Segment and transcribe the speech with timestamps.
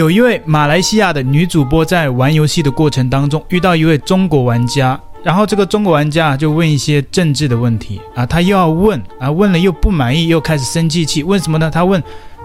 [0.00, 11.70] 有一位马来西亚的女主播在玩游戏的过程当中遇到一位中国玩家，然后这个中国玩家就问一些政治的问题啊，他又要问啊，问了又不满意，又开始生气气，问什么呢？
[11.70, 12.02] 他问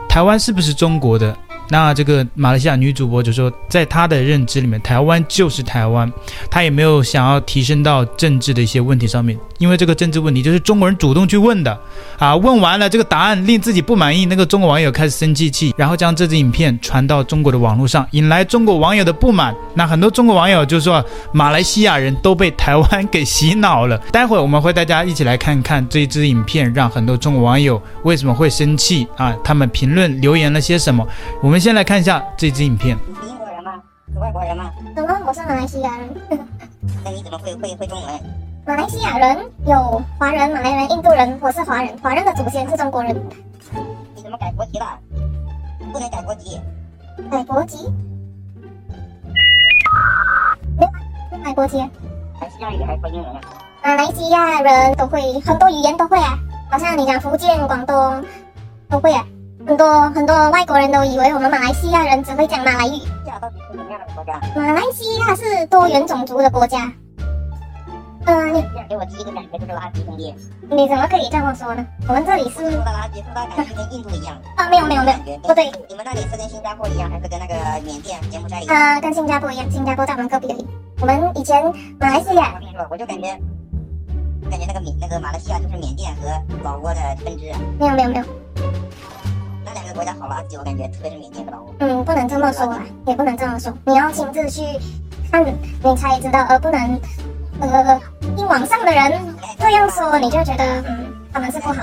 [0.10, 1.34] 台湾是不是中国的？
[1.70, 6.12] 那这个马来西亚女主播就说，在她的认知里面，台湾就是台湾，
[6.50, 11.76] 她也没有想要提升到政治的一些问题上面，因为这个政治问题就是中国人主动去问的
[12.20, 12.36] 啊。
[12.36, 19.56] 问完了这个答案令自己不满意，那个中国网友开始生气气，然后将这支影片传到中国的网络上，引来中国网友的不满。
[19.74, 23.98] 那很多中国网友就说，马来西亚人都被台湾给洗脑了。
[24.12, 29.36] 待会儿我们会带大家一起来看看这支影片，让很多中国网友为什么会生气啊？
[29.44, 31.04] 他们评论留言了些什么？
[31.42, 31.55] 我们。
[31.56, 32.98] 我们先来看一下这支影片。
[33.08, 33.82] 你是英国人吗？
[34.12, 34.70] 是外国人吗？
[34.94, 35.18] 怎么？
[35.26, 36.10] 我是马来西亚人。
[37.02, 38.12] 那你怎么会会会中文？
[38.66, 41.98] 马来西亚人有华人、马来人、印度人，我是华人。
[42.00, 43.16] 华人的祖先是中国人。
[44.14, 45.00] 你怎么改国籍了？
[45.94, 46.60] 不能改国籍。
[47.32, 47.88] 改国籍？
[50.78, 50.86] 没
[51.38, 51.90] 有改国籍。
[52.38, 53.40] 还是亚语还是说英文啊？
[53.82, 56.38] 马来西亚人都会很多语言都会啊，
[56.70, 58.26] 好像你讲福建、广东
[58.90, 59.26] 都会啊。
[59.66, 63.00] 很多很多外国人都以为我们马来西亚人只会讲马来语。
[63.42, 64.40] 到底是什么样的国家？
[64.56, 66.92] 马来西亚是多元种族的国家。
[68.28, 70.34] 嗯、呃，你给我第一个感觉就是垃圾兄弟。
[70.70, 71.86] 你怎么可以这么说呢？
[72.08, 72.72] 我们这里是。
[72.72, 74.38] 说的垃圾，说的感觉跟印度一样。
[74.56, 75.66] 啊，没有没有没有，不对。
[75.90, 78.76] 你们那里是跟新加坡一样，还是跟那个缅甸、柬埔寨一样？
[78.76, 80.68] 啊、呃，跟新加坡一样，新加坡在我们隔壁而已。
[81.02, 81.62] 我们以前
[82.00, 82.54] 马来西亚。
[82.56, 83.28] 我跟你说，我就感觉，
[84.50, 86.30] 感觉那个缅那个马来西亚就是缅甸和
[86.64, 87.52] 老挝的分支。
[87.80, 88.26] 没有没有没有。
[89.96, 91.74] 国家好垃圾，我感觉，特别是缅甸和老挝。
[91.80, 93.74] 嗯，不能这么说啊，也不能这么说。
[93.86, 94.62] 你要亲自去
[95.32, 97.00] 看，你才知道，而不能，
[97.62, 98.02] 呃，
[98.36, 101.82] 听网上的人这样说，你就觉得，嗯，他们是不好。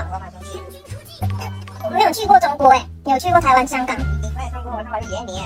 [1.83, 3.97] 我没有去过中国，哎，有去过台湾、香港。
[4.21, 5.41] 你快说跟我说话是爷爷，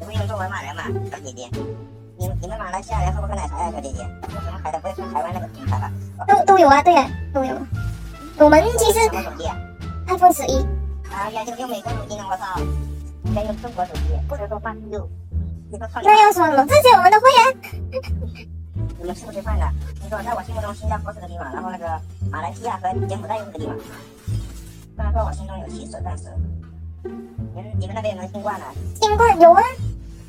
[0.00, 0.82] 你会用中文骂人吗，
[1.12, 1.48] 小姐姐？
[2.18, 4.02] 你你们马来西亚人喝不喝奶茶呀，小姐姐？
[4.02, 5.88] 为什么海的不会说台湾那个品牌吧？
[6.26, 7.54] 都都有啊，对啊，都有。
[8.38, 8.98] 我们其实。
[10.08, 10.66] ？iPhone 十一。
[11.10, 12.60] 哎呀，就用美国手机呢，我操！
[13.24, 15.08] 应该用中国手机，不能说换六。
[15.70, 16.66] 你说那要说什么？
[16.66, 17.42] 这些我们都会啊。
[18.98, 19.66] 你们吃不吃饭的？
[20.02, 22.00] 你说在我心目中，新加坡是个地方，然后那个
[22.30, 23.76] 马来西亚和柬埔寨又是个地方。
[24.96, 26.24] 虽然说我心中有七十，但是
[27.02, 28.66] 你们你们那边有没有新冠呢？
[29.00, 29.62] 新冠有啊，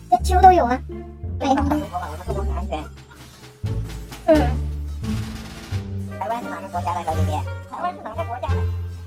[0.09, 0.79] 全球都有啊。
[1.39, 1.55] 没有。
[1.55, 2.83] 中国吧，我们中国很安全。
[4.27, 4.35] 嗯。
[6.19, 7.31] 台湾是哪个国家的小姐姐？
[7.69, 8.55] 台湾是哪个国家的？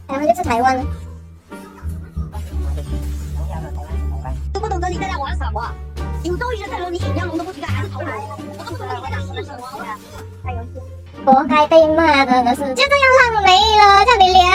[0.06, 0.86] 台湾就是台湾。
[5.48, 5.72] 得你在那玩什么，
[6.24, 8.08] 有朝一日再和你一样龙都不出来，还是头龙。
[8.58, 9.60] 我都不懂你在说什么。
[10.44, 10.68] 玩游戏，
[11.24, 13.48] 活该被骂，真的是就这样烂没
[13.78, 14.40] 了，叫你聊。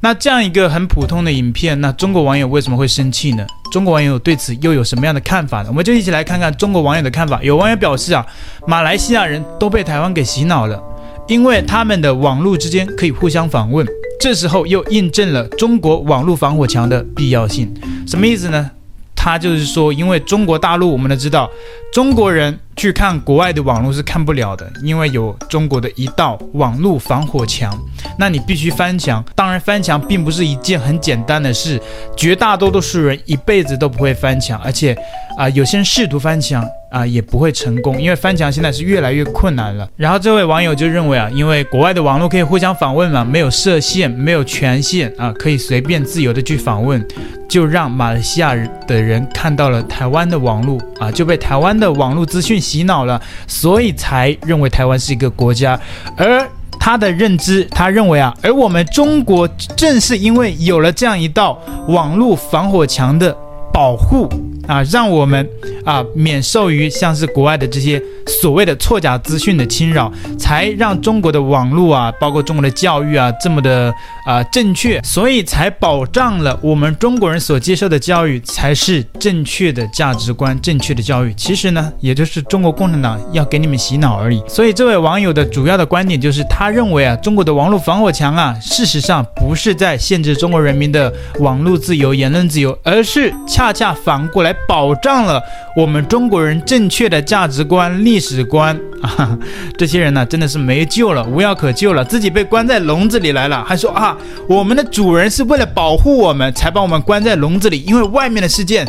[0.00, 3.44] 那这样一个很普通的影片，那中国网友为什么会生气呢？
[3.72, 5.66] 中国网友对此又有什么样的看法呢？
[5.68, 7.42] 我们就一起来看看中国网友的看法。
[7.42, 8.24] 有网友表示啊，
[8.66, 10.82] 马来西亚人都被台湾给洗脑了。
[11.26, 13.86] 因为他们的网络之间可以互相访问，
[14.18, 17.72] 这时候又印证了中国网络防火墙的必要性。
[18.06, 18.70] 什么意思呢？
[19.14, 21.50] 他就是说，因为中国大陆，我们都知道，
[21.92, 27.76] 中国人去看国外的网络是看不了的，因为有中国的一道网络防火墙。
[28.16, 29.22] 那你必须翻墙。
[29.34, 31.80] 当然，翻墙并不是一件很简单的事，
[32.16, 34.96] 绝大多数人一辈子都不会翻墙，而且，
[35.36, 36.64] 啊、有些人试图翻墙。
[36.90, 39.86] 啊，也不会成功，因为翻墙现在是越来越困难了。
[39.94, 47.06] 然后这位网友就认为啊，因为国外的网络可以互相访问嘛，没有设限，没有权限啊，可以随便自由的去访问，
[47.46, 48.54] 就让马来西亚
[48.86, 55.80] 的人看到了台湾的网络啊，就被台湾的网络资讯洗脑了，所以才认为台湾是一个国家。
[56.16, 56.46] 而
[56.78, 61.58] 他的认知，他认为啊，而我们中国正是因为有了这样一道
[61.88, 63.34] 网络防火墙的
[63.72, 64.28] 保护。
[64.68, 65.48] 啊，让我们
[65.82, 73.92] 啊免受于像是国外的这些所谓的错假资讯的侵扰，才让中国的网络啊，包括中国的教育啊这么的
[74.26, 81.32] 啊正确，所以才保障了我们中国人所接受的教育才是正确的价值观、正确的教育。
[81.34, 84.42] 其实呢，也就是中国共产党要给你们洗脑而已。
[84.46, 94.54] 所以这位网友的主要的观点就是，他认为啊，中国的网络防火墙啊，事实上不是在限制中国人民的网络自由、言论自由，而是恰恰反过来。
[94.66, 95.42] 保障了
[95.76, 99.38] 我们中国人正确的价值观、立历史观啊！
[99.78, 104.18] 这些人呢，真的是没救了，无药可救了，自己被关在笼子里来了，还说啊，
[104.48, 108.84] 我们的主人是为了保护我们才把我们关在笼子里，因为外面的世界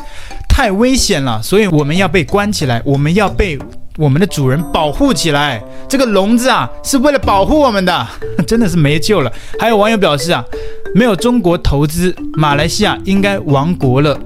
[0.48, 3.56] 太危险了，所以我们要被关起来，我们要被
[4.00, 5.62] 我们的主人保护起来。
[5.88, 8.08] 这个笼子啊，是为了保护我们的，
[8.48, 9.32] 真的是没救了。
[9.60, 10.44] 还有网友表示啊，
[10.96, 14.18] 没有中国投资，马来西亚应该亡国了；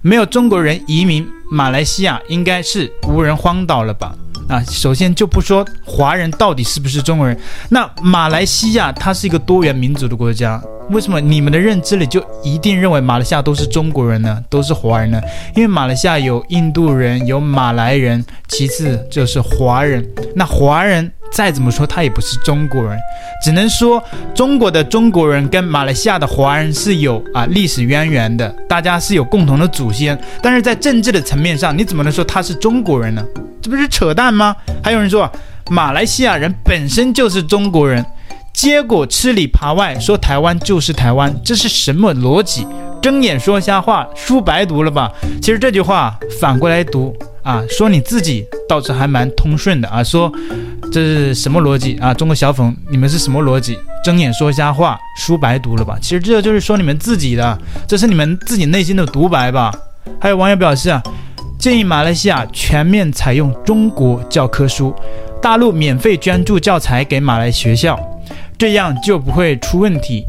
[0.00, 4.14] 没有中国人移民，马来西亚应该是无人荒岛了吧？
[4.48, 7.36] 啊，首先就不说华人到底是不是中国人，
[7.70, 10.62] 那马来西亚它是一个多元民族的国家。
[10.90, 14.38] 为什么你们的认知里就一定认为马来西亚都是中国人呢？
[14.50, 15.18] 都是华人呢？
[15.56, 20.06] 因为马来西亚有印度人，有马来人，其次就是华人。
[20.36, 22.98] 那华人再怎么说，他也不是中国人，
[23.42, 24.02] 只能说
[24.34, 30.18] 中国的中国人跟马来西亚的华人是有啊历史渊源的，大家是有共同的祖先。
[30.42, 33.24] 但是在政治的层面上，你怎么能说他是中国人呢？
[33.64, 34.54] 这不是扯淡吗？
[34.82, 35.30] 还有人说
[35.70, 38.04] 马来西亚人本身就是中国人。
[38.52, 42.66] 结果吃里扒外说台湾就是台湾，这是什么逻辑？
[43.00, 45.10] 睁眼说瞎话，书白读了吧？
[45.40, 50.04] 其实这句话反过来读啊，说你自己倒是还蛮通顺的啊。
[50.04, 50.30] 说
[50.92, 52.12] 这是什么逻辑啊？
[52.12, 53.78] 中国小粉，你们是什么逻辑？
[54.04, 55.98] 睁眼说瞎话，书白读了吧？
[56.02, 57.58] 其实这就是说你们自己的，
[57.88, 59.72] 这是你们自己内心的独白吧？
[60.20, 61.02] 还有网友表示啊，
[61.64, 64.94] 建议马来西亚全面采用中国教科书，
[65.40, 67.98] 大陆免费捐助教材给马来学校。
[68.58, 70.22] 这样就不会出问题，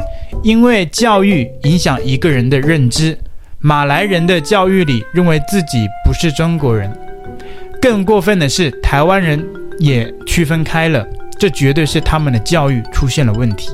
[0.43, 3.17] 因为教育影响一个人的认知。
[3.59, 6.89] 马来人的教育里认为自己不是中国人，
[7.81, 9.45] 更过分的是，台湾人
[9.77, 11.05] 也区分开了，
[11.37, 13.71] 这绝对是他们的教育出现了问题。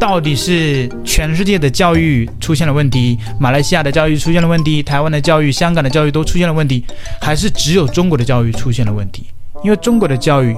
[0.00, 6.82] 到底是全世界的教育出现了问题，马来西亚的教育出现了问题，台湾的教育、香港的教育都出现了问题，
[7.20, 9.26] 还是只有中国的教育出现了问题？
[9.62, 10.56] 因为中国的教育。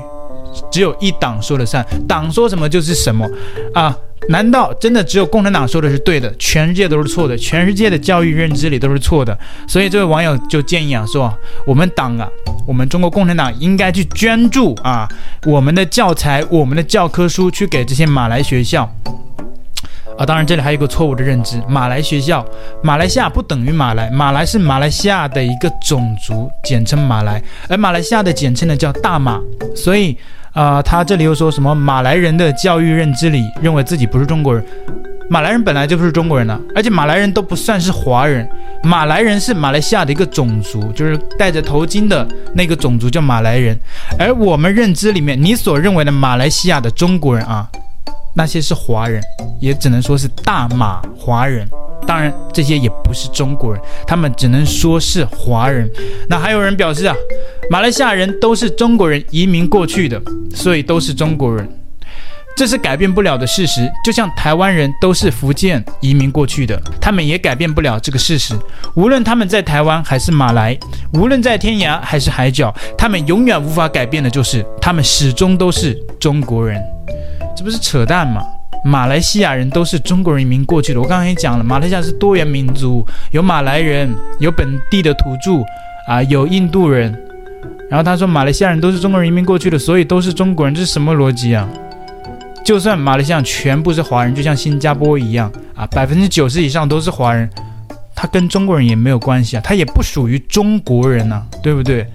[0.70, 3.26] 只有一党说了算，党说什么就是什么，
[3.72, 3.96] 啊？
[4.28, 7.34] 难道真的只有共产党说的是对的，全世界都是错的？
[7.38, 9.36] 全世界的教育认知里都是错的？
[9.66, 11.32] 所以这位网友就建议啊，说
[11.66, 12.28] 我们党啊，
[12.66, 15.08] 我们中国共产党应该去捐助啊，
[15.46, 18.86] 我们的教材、我们的教科书去给这些马来学校。
[20.18, 22.44] 啊，当然这里还有一个错误的认知，马来学校，
[22.82, 29.40] 马来西亚不等于马来，马来是马来西亚的一个种族，简称马来，而马来西亚的简称呢叫大马，
[29.74, 30.16] 所以。
[30.54, 34.62] 啊、他这里又说什么马来人的教育认知里认为自己不是中国人，
[35.30, 38.46] 马来人本来就不是中国人了，而且马来人都不算是华人，
[38.82, 43.74] 马来人是马来西亚的一个种族，就是戴着头巾的那个种族叫马来人，
[44.18, 47.66] 而我们认知里面你所认为的马来西亚的中国人啊，
[48.34, 49.22] 那些是华人，
[49.60, 51.68] 也只能说是大马华人。
[52.04, 55.88] 当然，这些也不是中国人，他们只能说是华人。
[56.28, 57.14] 那还有人表示啊，
[57.70, 60.20] 马来西亚人都是中国人移民过去的，
[60.52, 61.68] 所以都是中国人，
[62.56, 63.88] 这是改变不了的事实。
[64.04, 68.52] 就像台湾人都是福建移民过去的，他们也改变不了这个事实。
[68.96, 70.76] 无论他们在台湾还是马来，
[71.14, 76.82] 无论在天涯还是海角，他们永远无法改变的就是，他们始终都是中国人。
[77.56, 78.42] 这不是扯淡吗？
[78.84, 81.00] 马来西亚人都是中国人民过去的。
[81.00, 85.62] 我刚才也讲了，马来西亚是多元民族，有马来人，有本地的土著，
[86.08, 87.16] 啊，有印度人。
[87.88, 91.68] 然后他说马来西亚人都是中国人民过去的，所以都是中国人，这是什么逻辑啊？
[92.64, 97.48] 就算马来西亚全部是华人，就像新加坡一样啊，百分之九十以上都是华人，
[98.16, 102.06] 他跟中国人也没有关系啊，他也不属于中国人呐，对不对？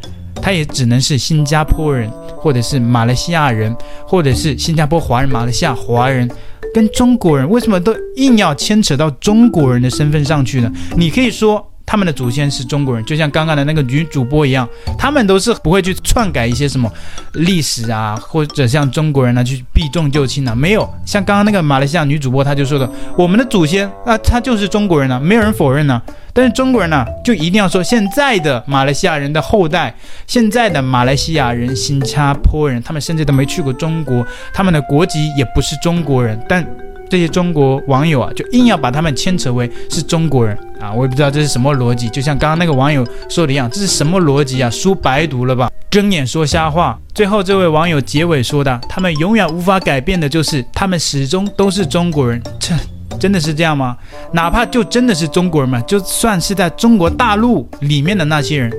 [0.41, 3.75] 他也只能是新加坡人，或者是马来西亚人，
[4.05, 6.29] 或者是新加坡华人、马来西亚华人。
[6.73, 10.71] 跟中国人为什么都硬要牵扯到中国人的身份上去呢？
[10.95, 14.67] 你可以说他们的祖先是中国人，就像刚刚的那个女主播一样，
[14.97, 16.91] 他们都是不会去篡改一些什么
[17.31, 20.87] 历史啊，或者像中国人呢去避重就轻啊，没有。
[21.05, 26.01] 像刚刚那个马来西亚女主播，她就说的，我们的祖先那他就是中国人呢，没有人否认呢。
[26.33, 29.95] 但是中国人呢，就一定要说现在的马来西亚人的后代，
[30.27, 36.39] 现在的马来西亚人、新加坡人，他们甚至都没去过中国，他们的国籍也不是中国人。
[36.47, 36.63] 但
[37.09, 40.91] 这些中国网友啊，就硬要把他们牵扯为是中国人啊！
[40.93, 42.09] 我也不知道这是什么逻辑。
[42.09, 44.69] 就像刚刚那个网友说的一样，这是什么逻辑啊？
[44.69, 45.71] 书白读了吧？
[45.89, 46.99] 睁眼说瞎话。
[47.13, 52.41] 最后这位网友结尾说的，他们永远无法改变的就是，他们始终都是中国人。
[52.59, 52.73] 这。
[53.19, 53.97] 真的是这样吗？
[54.31, 58.71] 哪怕就真的是中国人嘛，就算是在中国大陆里面的那些人，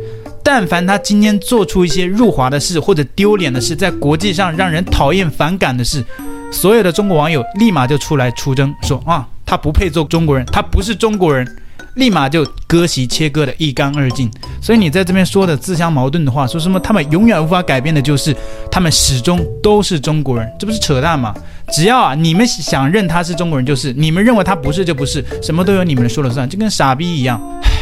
[0.45, 6.05] 但凡他今天做出一些入华的事或者丢脸的事，在国际上让人讨厌反感的事，
[6.51, 11.47] 所有的中国网友立马就出来出征，说啊，他不配做中国人，他不是中国人。
[11.95, 14.31] 立马就割席切割的一干二净，
[14.63, 18.33] 所以你在这边说的自相矛盾的话，说什么他们永远无法改变的就是
[18.71, 21.35] 他们始终都是中国人，这不是扯淡吗？
[21.73, 27.41] 只要啊你们想认他是中国人就是，你们认为他不是就不是，什么都由你们说了算，就跟傻逼一样。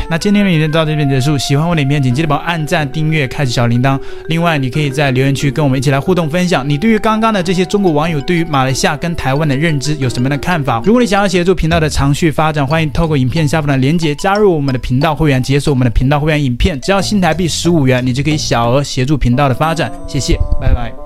[0.08, 3.98] 那今天的影片到这边结束，喜欢我的影片，请记得帮我按赞、订阅、开启小铃铛。
[4.28, 10.80] 另外，你可以在留言区跟我们一起来互动分享，你对于刚刚的这些中国网友对于马来西亚跟台湾的认知有什么样的看法？
[10.84, 19.90] 如果你想要协助频道的长续发展，欢迎透过影片下方的链接加入我们的频道会员，解锁我们的频道会员影片，只要新台币十五元，你就可以小额协助频道的发展。
[20.06, 21.05] 谢谢，拜拜。